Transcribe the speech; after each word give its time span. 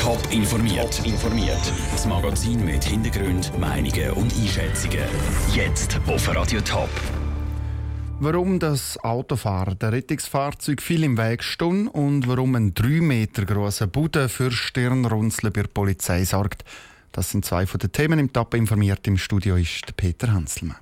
Top 0.00 0.32
informiert. 0.32 1.04
informiert. 1.04 1.60
Das 1.92 2.06
Magazin 2.06 2.64
mit 2.64 2.82
Hintergrund, 2.82 3.52
Meinungen 3.58 4.10
und 4.12 4.32
Einschätzungen. 4.32 5.04
Jetzt 5.54 6.00
auf 6.06 6.34
Radio 6.34 6.62
Top. 6.62 6.88
Warum 8.18 8.58
das 8.58 8.96
Autofahrer 9.04 9.74
der 9.74 9.92
Rettungsfahrzeug 9.92 10.80
viel 10.80 11.04
im 11.04 11.18
Weg 11.18 11.44
stehen 11.44 11.86
und 11.86 12.26
warum 12.26 12.54
ein 12.54 12.72
3 12.72 13.02
Meter 13.02 13.44
großer 13.44 13.88
Bude 13.88 14.30
für 14.30 14.50
Stirnrunzeln 14.50 15.52
bei 15.52 15.60
der 15.60 15.68
Polizei 15.68 16.24
sorgt, 16.24 16.64
das 17.12 17.30
sind 17.30 17.44
zwei 17.44 17.66
von 17.66 17.78
den 17.78 17.92
Themen 17.92 18.18
im 18.18 18.32
Top 18.32 18.54
informiert. 18.54 19.06
Im 19.06 19.18
Studio 19.18 19.56
ist 19.56 19.94
Peter 19.98 20.32
Hanselmann. 20.32 20.78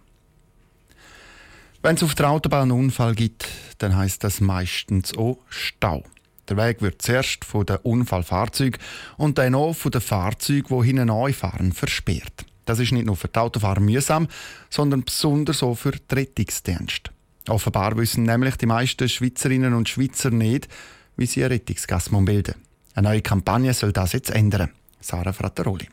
Wenn 1.82 1.96
es 1.96 2.04
auf 2.04 2.14
der 2.14 2.30
Autobahn 2.30 2.70
einen 2.70 2.84
Unfall 2.84 3.16
gibt, 3.16 3.48
dann 3.78 3.96
heißt 3.96 4.22
das 4.22 4.40
meistens 4.40 5.18
auch 5.18 5.38
Stau. 5.48 6.04
Der 6.48 6.56
Weg 6.56 6.80
wird 6.80 7.02
zuerst 7.02 7.44
von 7.44 7.66
den 7.66 7.76
Unfallfahrzeugen 7.76 8.80
und 9.16 9.38
dann 9.38 9.54
auch 9.54 9.74
von 9.74 9.90
den 9.90 10.00
Fahrzeugen, 10.00 10.80
die 10.80 10.86
hinten 10.86 11.32
fahren, 11.34 11.72
versperrt. 11.72 12.46
Das 12.64 12.78
ist 12.78 12.92
nicht 12.92 13.06
nur 13.06 13.16
für 13.16 13.28
die 13.28 13.38
Autofahrer 13.38 13.80
mühsam, 13.80 14.28
sondern 14.70 15.04
besonders 15.04 15.62
auch 15.62 15.74
für 15.74 15.92
die 15.92 16.14
Rettungsdienste. 16.14 17.10
Offenbar 17.48 17.96
wissen 17.96 18.24
nämlich 18.24 18.56
die 18.56 18.66
meisten 18.66 19.08
Schweizerinnen 19.08 19.72
und 19.74 19.88
Schweizer 19.88 20.30
nicht, 20.30 20.68
wie 21.16 21.26
sie 21.26 21.44
eine 21.44 21.54
Rettungsgasse 21.54 22.10
bilden 22.10 22.54
Eine 22.94 23.08
neue 23.08 23.22
Kampagne 23.22 23.72
soll 23.72 23.92
das 23.92 24.12
jetzt 24.12 24.30
ändern. 24.30 24.70
Sarah 25.00 25.32
Frattaroli. 25.32 25.88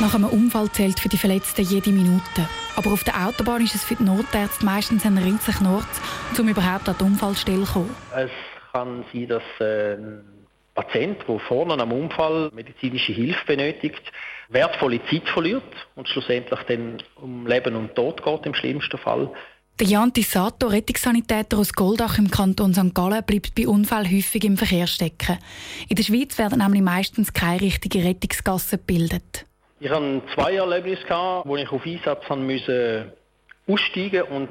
Nach 0.00 0.14
einem 0.14 0.26
Unfall 0.26 0.70
zählt 0.72 1.00
für 1.00 1.08
die 1.08 1.16
Verletzten 1.16 1.64
jede 1.64 1.90
Minute. 1.90 2.48
Aber 2.78 2.92
auf 2.92 3.02
der 3.02 3.26
Autobahn 3.26 3.60
ist 3.60 3.74
es 3.74 3.82
für 3.82 3.96
die 3.96 4.04
Notärzte 4.04 4.64
meistens 4.64 5.04
ein 5.04 5.18
riesiger 5.18 5.58
Knurz, 5.58 6.00
um 6.38 6.48
überhaupt 6.48 6.88
an 6.88 6.94
die 6.96 7.02
Unfallstelle 7.02 7.64
zu 7.64 7.72
kommen. 7.72 7.96
Es 8.14 8.30
kann 8.72 9.04
sein, 9.12 9.26
dass 9.26 9.42
ein 9.58 10.22
Patient, 10.76 11.18
der 11.26 11.40
vorne 11.40 11.76
am 11.76 11.90
Unfall 11.90 12.52
medizinische 12.54 13.12
Hilfe 13.12 13.44
benötigt, 13.46 14.00
wertvolle 14.48 15.00
Zeit 15.10 15.28
verliert 15.28 15.64
und 15.96 16.06
schlussendlich 16.08 16.60
dann 16.68 17.02
um 17.16 17.48
Leben 17.48 17.74
und 17.74 17.96
Tod 17.96 18.22
geht 18.22 18.46
im 18.46 18.54
schlimmsten 18.54 18.98
Fall. 18.98 19.28
Der 19.80 19.88
Jan 19.88 20.12
Sato, 20.16 20.68
Rettungssanitäter 20.68 21.58
aus 21.58 21.72
Goldach 21.72 22.16
im 22.18 22.30
Kanton 22.30 22.74
St. 22.74 22.94
Gallen, 22.94 23.24
bleibt 23.24 23.56
bei 23.56 23.66
Unfall 23.66 24.08
häufig 24.08 24.44
im 24.44 24.56
Verkehr 24.56 24.86
stecken. 24.86 25.38
In 25.88 25.96
der 25.96 26.04
Schweiz 26.04 26.38
werden 26.38 26.60
nämlich 26.60 26.82
meistens 26.82 27.32
keine 27.32 27.60
richtigen 27.60 28.06
Rettungsgassen 28.06 28.78
gebildet. 28.78 29.46
Ich 29.80 29.90
hatte 29.90 30.22
zwei 30.34 30.54
Erlebnisse, 30.54 31.42
wo 31.44 31.56
ich 31.56 31.70
auf 31.70 31.86
Einsatz 31.86 32.28
musste 32.30 33.12
aussteigen 33.68 34.22
und 34.22 34.50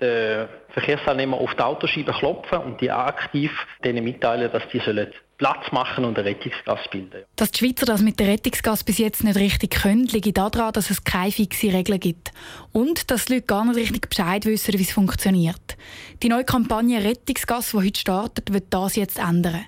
den 0.00 0.48
Verkehrsteilnehmer 0.70 1.36
auf 1.36 1.54
die 1.54 1.62
Autoscheibe 1.62 2.12
klopfen 2.12 2.58
und 2.58 2.80
die 2.80 2.90
aktiv 2.90 3.50
denen 3.82 4.04
mitteilen, 4.04 4.50
dass 4.52 4.62
sollen 4.84 5.08
Platz 5.38 5.70
machen 5.70 6.04
und 6.04 6.18
eine 6.18 6.28
Rettungsgasse 6.28 6.88
bilden. 6.90 7.24
Dass 7.36 7.52
die 7.52 7.58
Schweizer 7.58 7.86
das 7.86 8.02
mit 8.02 8.18
der 8.18 8.26
Rettungsgasse 8.28 8.84
bis 8.84 8.98
jetzt 8.98 9.22
nicht 9.22 9.38
richtig 9.38 9.82
können, 9.82 10.06
liegt 10.06 10.36
daran, 10.36 10.72
dass 10.72 10.90
es 10.90 11.04
keine 11.04 11.30
fixe 11.30 11.72
Regeln 11.72 12.00
gibt. 12.00 12.32
Und 12.72 13.10
dass 13.10 13.26
die 13.26 13.34
Leute 13.34 13.46
gar 13.46 13.64
nicht 13.64 13.76
richtig 13.76 14.08
Bescheid 14.08 14.44
wissen, 14.46 14.74
wie 14.78 14.82
es 14.82 14.92
funktioniert. 14.92 15.76
Die 16.22 16.28
neue 16.28 16.44
Kampagne 16.44 17.02
Rettungsgasse, 17.02 17.76
die 17.76 17.86
heute 17.86 18.00
startet, 18.00 18.52
wird 18.52 18.66
das 18.70 18.96
jetzt 18.96 19.18
ändern. 19.18 19.64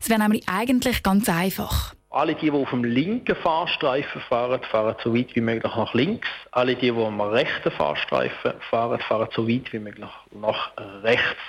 Es 0.00 0.08
wäre 0.08 0.20
nämlich 0.20 0.48
eigentlich 0.48 1.02
ganz 1.02 1.28
einfach. 1.28 1.94
Alle 2.12 2.34
die, 2.34 2.50
die 2.50 2.56
auf 2.56 2.70
dem 2.70 2.82
linken 2.82 3.36
Fahrstreifen 3.36 4.20
fahren, 4.22 4.60
fahren 4.64 4.96
so 5.04 5.14
weit 5.14 5.34
wie 5.36 5.40
möglich 5.40 5.72
nach 5.76 5.94
links. 5.94 6.26
Alle 6.50 6.74
die, 6.74 6.90
die 6.90 7.04
am 7.04 7.20
rechten 7.20 7.70
Fahrstreifen 7.70 8.54
fahren, 8.68 8.98
fahren 9.00 9.28
so 9.32 9.48
weit 9.48 9.72
wie 9.72 9.78
möglich 9.78 10.10
nach 10.32 10.72
rechts. 11.04 11.40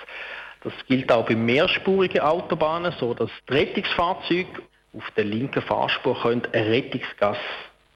Das 0.63 0.73
gilt 0.87 1.11
auch 1.11 1.25
bei 1.25 1.35
mehrspurigen 1.35 2.21
Autobahnen, 2.21 2.93
so 2.99 3.15
dass 3.15 3.31
die 3.49 3.53
Rettungsfahrzeuge 3.53 4.61
auf 4.95 5.09
der 5.17 5.23
linken 5.23 5.63
Fahrspur 5.63 6.21
können 6.21 6.43
eine 6.53 6.69
Rettungsgasse 6.69 7.39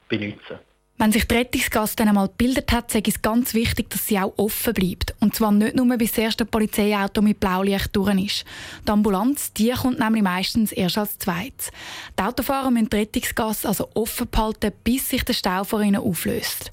benutzen. 0.08 0.58
Wenn 0.98 1.12
sich 1.12 1.26
die 1.26 1.34
Rettungsgasse 1.34 1.94
dann 1.96 2.08
einmal 2.08 2.28
gebildet 2.28 2.72
hat, 2.72 2.94
ist 2.94 3.06
es 3.06 3.20
ganz 3.20 3.52
wichtig, 3.52 3.90
dass 3.90 4.06
sie 4.06 4.18
auch 4.18 4.32
offen 4.38 4.72
bleibt. 4.72 5.14
Und 5.20 5.34
zwar 5.34 5.52
nicht 5.52 5.76
nur, 5.76 5.94
bis 5.98 6.12
das 6.12 6.18
erste 6.18 6.46
Polizeiauto 6.46 7.20
mit 7.20 7.38
Blaulicht 7.38 7.94
durch 7.94 8.24
ist. 8.24 8.44
Die 8.86 8.90
Ambulanz 8.90 9.52
die 9.52 9.72
kommt 9.72 9.98
nämlich 9.98 10.22
meistens 10.22 10.72
erst 10.72 10.96
als 10.96 11.18
zweites. 11.18 11.70
Die 12.18 12.22
Autofahrer 12.22 12.70
müssen 12.70 12.88
die 12.88 12.96
Rettungsgasse 12.96 13.68
also 13.68 13.90
offen 13.92 14.26
behalten, 14.30 14.72
bis 14.84 15.10
sich 15.10 15.22
der 15.22 15.34
Stau 15.34 15.64
vor 15.64 15.82
ihnen 15.82 16.00
auflöst. 16.00 16.72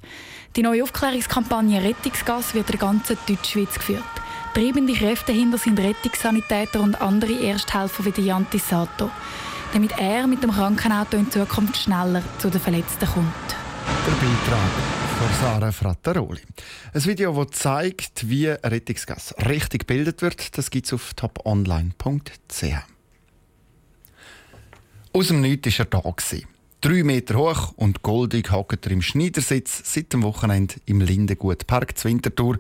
Die 0.56 0.64
neue 0.64 0.84
Aufklärungskampagne 0.84 1.84
Rettungsgas 1.84 2.54
wird 2.54 2.70
in 2.70 2.78
der 2.78 2.88
ganzen 2.88 3.18
Deutschschweiz 3.28 3.74
geführt. 3.74 4.04
Treibende 4.54 4.94
Kräfte 4.94 5.34
hinter 5.34 5.58
sind 5.58 5.80
Rettungssanitäter 5.80 6.80
und 6.80 7.02
andere 7.02 7.44
Ersthelfer 7.44 8.06
wie 8.06 8.22
Jan 8.22 8.48
Sato, 8.54 9.10
damit 9.74 9.92
er 9.98 10.28
mit 10.28 10.44
dem 10.44 10.52
Krankenauto 10.52 11.18
in 11.18 11.30
Zukunft 11.30 11.76
schneller 11.76 12.24
zu 12.38 12.50
den 12.50 12.62
Verletzten 12.62 13.06
kommt. 13.06 13.63
Der 14.06 14.12
Beitrag 14.12 14.72
von 15.18 15.30
Sarah 15.40 15.72
Frattaroli. 15.72 16.42
Ein 16.94 17.06
Video, 17.06 17.42
das 17.46 17.58
zeigt, 17.58 18.28
wie 18.28 18.48
Rettungsgas 18.48 19.34
richtig 19.48 19.88
gebildet 19.88 20.22
wird, 20.22 20.58
das 20.58 20.70
gibt 20.70 20.88
es 20.88 20.94
auf 20.94 21.14
toponline.ch. 21.14 22.64
Aus 25.14 25.28
dem 25.28 25.40
Nichts 25.40 25.80
war 25.80 25.86
er 25.86 26.02
da. 26.02 26.14
Drei 26.82 27.04
Meter 27.04 27.36
hoch 27.36 27.72
und 27.78 28.02
goldig 28.02 28.52
hockt 28.52 28.86
er 28.86 28.92
im 28.92 29.02
Schneidersitz 29.02 29.82
seit 29.86 30.12
dem 30.12 30.24
Wochenende 30.24 30.76
im 30.86 31.00
Lindengutpark 31.00 31.98
zu 31.98 32.10
Winterthur 32.10 32.58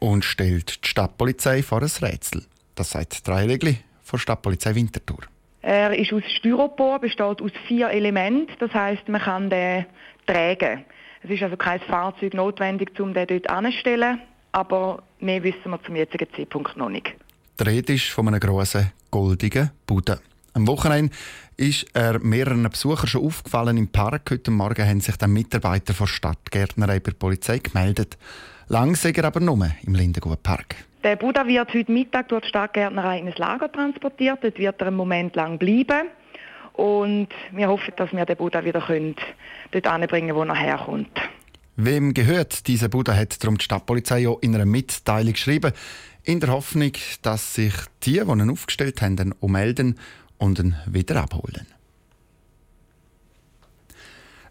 und 0.00 0.24
stellt 0.24 0.84
die 0.84 0.88
Stadtpolizei 0.88 1.62
vor 1.62 1.82
ein 1.82 1.90
Rätsel. 2.00 2.44
Das 2.74 2.90
sagt 2.90 3.24
drei 3.28 3.46
Regeln 3.46 3.78
von 4.02 4.18
Stadtpolizei 4.18 4.74
Winterthur. 4.74 5.31
Er 5.62 5.96
ist 5.96 6.12
aus 6.12 6.24
Styropor, 6.38 6.98
besteht 6.98 7.40
aus 7.40 7.52
vier 7.68 7.90
Elementen. 7.90 8.48
Das 8.58 8.74
heißt, 8.74 9.08
man 9.08 9.20
kann 9.20 9.48
den 9.48 9.86
tragen. 10.26 10.84
Es 11.22 11.30
ist 11.30 11.42
also 11.42 11.56
kein 11.56 11.80
Fahrzeug 11.80 12.34
notwendig, 12.34 12.98
um 12.98 13.14
den 13.14 13.28
dort 13.28 13.48
anzustellen, 13.48 14.20
aber 14.50 15.02
mehr 15.20 15.42
wissen 15.44 15.70
wir 15.70 15.82
zum 15.84 15.94
jetzigen 15.94 16.26
Zeitpunkt 16.36 16.76
noch 16.76 16.88
nicht. 16.88 17.14
Die 17.60 17.62
Rede 17.62 17.94
ist 17.94 18.06
von 18.06 18.26
einem 18.26 18.40
grossen, 18.40 18.90
goldigen 19.10 19.70
Bude. 19.86 20.20
Am 20.54 20.66
Wochenende 20.66 21.14
ist 21.56 21.86
er 21.94 22.18
mehreren 22.18 22.68
Besuchern 22.68 23.06
schon 23.06 23.24
aufgefallen 23.24 23.76
im 23.76 23.88
Park. 23.88 24.30
Heute 24.30 24.50
Morgen 24.50 24.86
haben 24.86 25.00
sich 25.00 25.16
dann 25.16 25.32
Mitarbeiter 25.32 25.94
der 25.94 26.06
Stadtgärtnerei 26.06 26.98
bei 26.98 27.12
der 27.12 27.18
Polizei 27.18 27.58
gemeldet. 27.58 28.18
Lang 28.68 28.96
sei 28.96 29.12
er 29.12 29.24
aber 29.24 29.40
nur 29.40 29.70
im 29.86 29.94
Lindengut 29.94 30.42
Park. 30.42 30.74
Der 31.02 31.16
Buddha 31.16 31.46
wird 31.46 31.74
heute 31.74 31.90
Mittag 31.90 32.28
durch 32.28 32.42
die 32.42 32.48
Stadtgärtnerei 32.48 33.18
in 33.18 33.26
ein 33.26 33.34
Lager 33.36 33.70
transportiert. 33.70 34.38
Dort 34.42 34.58
wird 34.58 34.80
er 34.80 34.86
einen 34.86 34.96
Moment 34.96 35.34
lang 35.34 35.58
bleiben. 35.58 36.08
Und 36.74 37.28
wir 37.50 37.68
hoffen, 37.68 37.92
dass 37.96 38.12
wir 38.12 38.24
den 38.24 38.36
Buddha 38.36 38.64
wieder 38.64 38.80
können 38.80 39.16
dort 39.72 39.86
anbringen 39.86 40.34
wo 40.34 40.44
er 40.44 40.54
herkommt. 40.54 41.10
Wem 41.76 42.14
gehört 42.14 42.66
dieser 42.68 42.88
Buddha, 42.88 43.14
hat 43.14 43.42
darum 43.42 43.58
die 43.58 43.64
Stadtpolizei 43.64 44.28
auch 44.28 44.40
in 44.42 44.54
einer 44.54 44.64
Mitteilung 44.64 45.32
geschrieben, 45.32 45.72
in 46.22 46.38
der 46.38 46.50
Hoffnung, 46.50 46.92
dass 47.22 47.54
sich 47.54 47.72
die, 48.04 48.12
die 48.12 48.20
ihn 48.20 48.50
aufgestellt 48.50 49.02
haben, 49.02 49.16
dann 49.16 49.34
melden 49.40 49.98
und 50.38 50.60
ihn 50.60 50.76
wieder 50.86 51.16
abholen. 51.16 51.66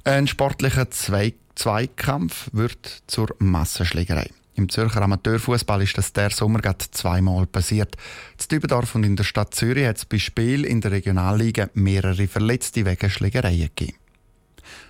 Ein 0.04 0.28
sportlicher 0.28 0.90
Zweikampf 0.90 2.50
wird 2.54 3.04
zur 3.08 3.36
Massenschlägerei. 3.38 4.30
Im 4.56 4.70
Zürcher 4.70 5.02
Amateurfußball 5.02 5.82
ist 5.82 5.98
das 5.98 6.14
der 6.14 6.30
Sommer 6.30 6.60
gerade 6.60 6.86
zweimal 6.92 7.48
passiert. 7.48 7.96
In 8.40 8.48
Dübendorf 8.50 8.96
und 8.96 9.04
in 9.04 9.16
der 9.16 9.24
Stadt 9.24 9.56
Zürich 9.56 9.88
hat 9.88 9.98
es 9.98 10.06
bei 10.06 10.20
Spiel 10.20 10.66
in 10.66 10.82
der 10.82 10.92
Regionalliga 10.92 11.70
mehrere 11.74 12.28
Verletzte 12.28 12.86
wegen 12.86 13.10
Schlägereien 13.10 13.70
gegeben. 13.76 13.98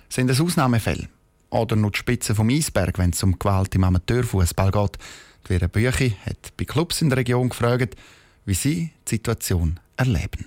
Sind 0.08 0.28
das 0.28 0.40
Ausnahmefälle? 0.40 1.08
Oder 1.50 1.76
nur 1.76 1.90
die 1.90 1.98
Spitze 1.98 2.34
vom 2.34 2.48
Eisberg, 2.48 2.98
wenn 2.98 3.10
es 3.10 3.22
um 3.22 3.38
Gewalt 3.38 3.74
im 3.74 3.84
Amateurfußball 3.84 4.70
geht? 4.70 4.98
Die 5.44 5.48
Vera 5.48 5.66
Büchi 5.68 6.16
hat 6.26 6.56
bei 6.56 6.64
Clubs 6.64 7.02
in 7.02 7.08
der 7.08 7.18
Region 7.18 7.48
gefragt, 7.48 7.96
wie 8.44 8.54
sie 8.54 8.90
die 9.06 9.10
Situation 9.10 9.78
erleben. 9.96 10.46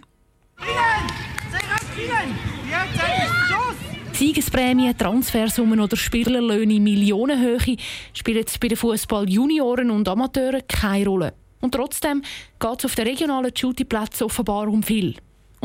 Siegesprämien, 4.15 4.97
Transfersummen 4.97 5.81
oder 5.81 5.97
Spielerlöhne 5.97 6.79
Millionenhöhe 6.79 7.75
spielen 8.13 8.45
bei 8.61 8.69
den 8.69 8.77
Fußball-Junioren 8.77 9.91
und 9.91 10.07
Amateuren 10.07 10.61
keine 10.69 11.05
Rolle. 11.05 11.33
Und 11.59 11.73
trotzdem 11.73 12.21
geht 12.57 12.79
es 12.79 12.85
auf 12.85 12.95
den 12.95 13.07
regionalen 13.07 13.51
Shootingplätzen 13.53 14.25
offenbar 14.25 14.69
um 14.69 14.83
viel 14.83 15.15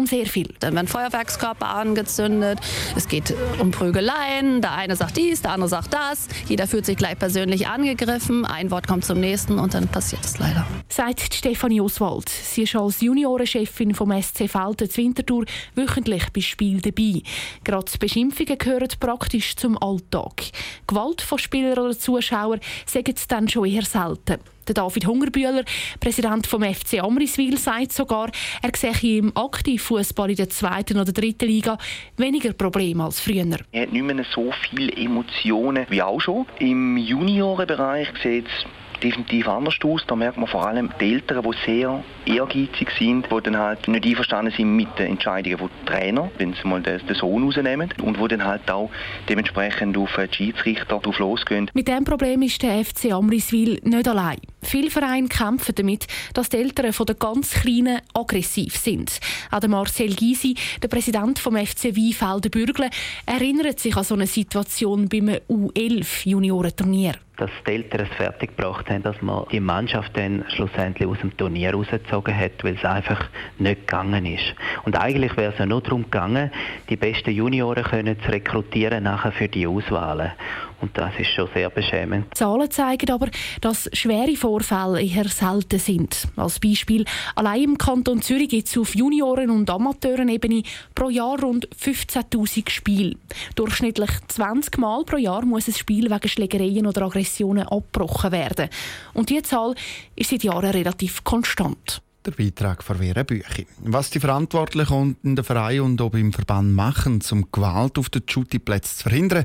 um 0.01 0.07
sehr 0.07 0.27
viel. 0.27 0.49
Dann 0.61 0.75
werden 0.75 0.89
Feuerwerkskörper 0.89 1.69
angezündet, 1.69 2.59
es 2.97 3.07
geht 3.07 3.35
um 3.61 3.71
Prügeleien, 3.71 4.63
der 4.63 4.73
eine 4.73 4.97
sagt 4.97 5.17
dies, 5.17 5.43
der 5.43 5.53
andere 5.53 5.69
sagt 5.69 5.93
das, 5.93 6.27
jeder 6.49 6.67
fühlt 6.67 6.87
sich 6.87 6.97
gleich 6.97 7.19
persönlich 7.19 7.69
angegriffen, 7.69 8.45
ein 8.47 8.71
Wort 8.71 8.89
kommt 8.89 9.05
zum 9.05 9.21
nächsten 9.21 9.59
und 9.59 9.75
dann 9.75 9.89
passiert 9.89 10.25
es 10.25 10.39
leider. 10.39 10.67
Sagt 10.89 11.35
Stefanie 11.35 11.81
Oswald. 11.81 12.29
Sie 12.29 12.63
ist 12.63 12.75
als 12.75 13.01
Juniorenchefin 13.03 13.95
vom 13.95 14.11
SC 14.21 14.49
Felten 14.49 14.89
Winterthur 14.97 15.45
wöchentlich 15.75 16.25
bei 16.33 16.41
Spiel 16.41 16.81
dabei. 16.81 17.23
Gerade 17.63 17.93
Beschimpfungen 17.99 18.59
gehören 18.59 18.89
praktisch 18.99 19.55
zum 19.57 19.81
Alltag. 19.83 20.45
Gewalt 20.87 21.21
von 21.21 21.39
Spielern 21.39 21.79
oder 21.79 21.99
Zuschauern 21.99 22.61
sagen 22.87 23.15
es 23.15 23.29
dann 23.29 23.49
schon 23.49 23.67
eher 23.67 23.85
selten. 23.85 24.39
Der 24.71 24.85
David 24.85 25.05
Hungerbühler, 25.05 25.65
Präsident 25.99 26.47
vom 26.47 26.63
FC 26.63 27.03
Amriswil, 27.03 27.59
sagt 27.59 27.93
sogar, 27.93 28.31
er 28.63 28.71
sehe 28.77 29.19
im 29.19 29.37
Aktivfußball 29.37 30.31
in 30.31 30.37
der 30.37 30.49
zweiten 30.49 30.97
oder 30.97 31.11
dritten 31.11 31.47
Liga 31.47 31.77
weniger 32.17 32.53
Probleme 32.53 33.03
als 33.03 33.19
früher. 33.19 33.57
Er 33.73 33.83
hat 33.83 33.93
nicht 33.93 34.05
mehr 34.05 34.25
so 34.33 34.53
viele 34.71 34.93
Emotionen 34.93 35.87
wie 35.89 36.01
auch 36.01 36.21
schon. 36.21 36.47
Im 36.61 36.97
Juniorenbereich 36.97 38.11
sieht 38.23 38.47
es 38.47 38.65
definitiv 39.03 39.49
anders 39.49 39.75
aus. 39.85 40.03
Da 40.07 40.17
merkt 40.17 40.37
man 40.37 40.47
vor 40.47 40.67
allem 40.67 40.91
die 41.01 41.15
Eltern, 41.15 41.43
die 41.43 41.57
sehr 41.67 42.03
ehrgeizig 42.27 42.91
sind, 42.99 43.27
die 43.31 43.43
dann 43.43 43.57
halt 43.57 43.89
nicht 43.89 44.05
einverstanden 44.05 44.53
sind 44.57 44.77
mit 44.77 44.99
den 44.99 45.13
Entscheidungen 45.13 45.59
der 45.59 45.87
Trainer, 45.87 46.31
wenn 46.39 46.55
sie 46.55 46.69
mal 46.69 46.83
den, 46.83 47.01
Sohn 47.15 47.45
rausnehmen 47.45 47.93
und 48.03 48.19
die 48.19 48.29
dann 48.29 48.45
halt 48.45 48.71
auch 48.71 48.91
dementsprechend 49.29 49.97
auf 49.97 50.11
die 50.17 50.37
Schiedsrichter 50.37 50.99
drauf 50.99 51.19
losgehen. 51.19 51.71
Mit 51.75 51.89
diesem 51.89 52.05
Problem 52.05 52.43
ist 52.43 52.63
der 52.63 52.85
FC 52.85 53.13
Amriswil 53.13 53.81
nicht 53.83 54.09
allein. 54.09 54.39
Viele 54.63 54.91
Vereine 54.91 55.29
kämpfen 55.29 55.75
damit, 55.75 56.07
dass 56.35 56.51
die 56.51 56.59
Eltern 56.59 56.93
von 56.93 57.07
den 57.07 57.19
ganz 57.19 57.53
Kleinen 57.53 58.01
aggressiv 58.15 58.77
sind. 58.77 59.19
Auch 59.51 59.67
Marcel 59.67 60.15
Gysi, 60.15 60.55
der 60.83 60.89
Präsident 60.89 61.39
vom 61.39 61.57
FC 61.57 61.97
Weinfelden 61.97 62.51
Bürgle, 62.51 62.91
erinnert 63.27 63.81
sich 63.81 63.97
an 63.97 64.05
so 64.05 64.15
eine 64.15 64.27
Situation 64.27 65.09
beim 65.09 65.31
U11-Juniorenturnier 65.49 67.15
dass 67.41 67.51
die 67.67 67.73
Eltern 67.73 68.03
es 68.03 68.17
fertiggebracht 68.17 68.91
haben, 68.91 69.03
dass 69.03 69.21
man 69.23 69.47
die 69.51 69.61
Mannschaft 69.61 70.15
dann 70.17 70.45
schlussendlich 70.51 71.09
aus 71.09 71.19
dem 71.21 71.35
Turnier 71.37 71.73
rausgezogen 71.73 72.37
hat, 72.37 72.63
weil 72.63 72.75
es 72.75 72.85
einfach 72.85 73.29
nicht 73.59 73.87
gegangen 73.87 74.27
ist. 74.27 74.55
Und 74.85 74.99
eigentlich 74.99 75.37
wäre 75.37 75.53
es 75.53 75.59
ja 75.59 75.67
nur 75.67 75.81
darum 75.81 76.05
gegangen, 76.05 76.51
die 76.89 76.97
besten 76.97 77.31
Junioren 77.31 77.85
können 77.85 78.17
zu 78.21 78.31
rekrutieren 78.31 79.05
nachher 79.05 79.33
für 79.33 79.49
die 79.49 79.67
Auswahlen. 79.67 80.33
Und 80.81 80.97
das 80.97 81.13
ist 81.19 81.31
schon 81.31 81.49
sehr 81.53 81.69
beschämend. 81.69 82.35
Zahlen 82.35 82.71
zeigen 82.71 83.11
aber, 83.11 83.29
dass 83.61 83.91
schwere 83.93 84.35
Vorfälle 84.35 85.03
eher 85.03 85.29
selten 85.29 85.79
sind. 85.79 86.27
Als 86.37 86.59
Beispiel, 86.59 87.05
allein 87.35 87.63
im 87.63 87.79
Kanton 87.79 88.23
Zürich 88.23 88.49
gibt 88.49 88.69
es 88.69 88.79
auf 88.79 88.95
Junioren- 88.95 89.51
und 89.51 89.69
Amateurenebene 89.69 90.63
pro 90.95 91.11
Jahr 91.11 91.39
rund 91.41 91.69
15'000 91.77 92.71
Spiele. 92.71 93.17
Durchschnittlich 93.57 94.11
20 94.29 94.79
Mal 94.79 95.05
pro 95.05 95.19
Jahr 95.19 95.45
muss 95.45 95.69
ein 95.69 95.75
Spiel 95.75 96.11
wegen 96.11 96.29
Schlägereien 96.29 96.87
oder 96.87 97.03
Aggressionen 97.03 97.69
abgebrochen 97.69 98.33
werden. 98.33 98.71
Und 99.13 99.29
diese 99.29 99.43
Zahl 99.43 99.75
ist 100.17 100.31
seit 100.31 100.45
Jahren 100.45 100.71
relativ 100.71 101.23
konstant 101.25 102.01
der 102.25 102.33
Beitrag 102.33 102.83
von 102.83 102.99
Vera 102.99 103.23
Büchi. 103.23 103.67
Was 103.83 104.11
die 104.11 104.21
Verantwortlichen 104.21 105.17
in 105.23 105.37
der 105.37 105.45
Verein 105.45 105.81
und 105.81 106.01
ob 106.01 106.15
im 106.15 106.33
Verband 106.33 106.75
machen, 106.75 107.21
um 107.31 107.51
Gewalt 107.51 107.99
auf 107.99 108.11
den 108.11 108.23
Shootingplätzen 108.29 108.99
zu 108.99 109.03
verhindern, 109.05 109.45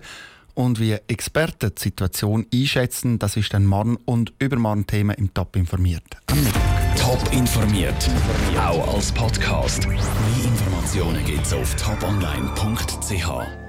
und 0.56 0.80
wie 0.80 0.94
Experten 1.08 1.74
die 1.76 1.82
Situation 1.82 2.46
einschätzen, 2.54 3.20
das 3.20 3.36
ist 3.38 3.54
dann 3.54 3.66
morgen 3.66 3.98
und 4.06 4.34
übermorgen 4.40 4.88
Thema 4.88 5.14
im 5.18 5.34
Top 5.34 5.56
informiert. 5.56 6.04
Top 6.98 7.22
informiert, 7.34 8.10
auch 8.58 8.96
als 8.96 9.12
Podcast. 9.12 9.86
Mehr 9.86 9.98
Informationen 10.46 11.24
gibt's 11.26 11.54
auf 11.54 11.76
toponline.ch. 11.76 13.65